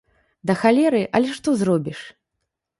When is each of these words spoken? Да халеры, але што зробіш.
Да 0.49 0.55
халеры, 0.61 1.03
але 1.21 1.37
што 1.37 1.49
зробіш. 1.63 2.05